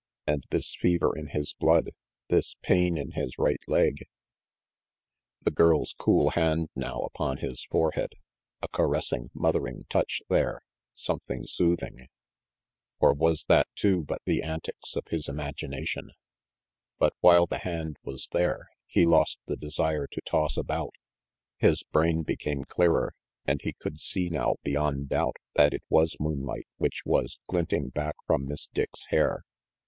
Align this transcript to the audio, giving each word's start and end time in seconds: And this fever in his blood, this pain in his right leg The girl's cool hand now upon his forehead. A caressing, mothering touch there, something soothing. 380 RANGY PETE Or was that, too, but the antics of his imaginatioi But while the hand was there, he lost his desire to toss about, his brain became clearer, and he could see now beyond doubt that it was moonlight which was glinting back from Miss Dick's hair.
And 0.25 0.43
this 0.49 0.73
fever 0.73 1.15
in 1.15 1.27
his 1.27 1.53
blood, 1.53 1.91
this 2.27 2.55
pain 2.63 2.97
in 2.97 3.11
his 3.11 3.37
right 3.37 3.61
leg 3.67 4.07
The 5.41 5.51
girl's 5.51 5.93
cool 5.95 6.31
hand 6.31 6.69
now 6.75 7.01
upon 7.01 7.37
his 7.37 7.65
forehead. 7.65 8.15
A 8.63 8.67
caressing, 8.67 9.27
mothering 9.35 9.85
touch 9.91 10.23
there, 10.27 10.61
something 10.95 11.43
soothing. 11.43 11.99
380 11.99 12.01
RANGY 12.01 12.07
PETE 12.07 12.11
Or 13.01 13.13
was 13.13 13.45
that, 13.45 13.67
too, 13.75 14.03
but 14.03 14.23
the 14.25 14.41
antics 14.41 14.95
of 14.95 15.03
his 15.11 15.27
imaginatioi 15.27 16.09
But 16.97 17.13
while 17.19 17.45
the 17.45 17.59
hand 17.59 17.97
was 18.01 18.27
there, 18.31 18.69
he 18.87 19.05
lost 19.05 19.37
his 19.45 19.57
desire 19.57 20.07
to 20.07 20.21
toss 20.21 20.57
about, 20.57 20.95
his 21.59 21.83
brain 21.83 22.23
became 22.23 22.63
clearer, 22.63 23.13
and 23.45 23.61
he 23.61 23.73
could 23.73 23.99
see 24.01 24.29
now 24.29 24.55
beyond 24.63 25.09
doubt 25.09 25.35
that 25.53 25.75
it 25.75 25.83
was 25.89 26.17
moonlight 26.19 26.65
which 26.77 27.03
was 27.05 27.37
glinting 27.45 27.89
back 27.89 28.15
from 28.25 28.47
Miss 28.47 28.65
Dick's 28.65 29.05
hair. 29.09 29.43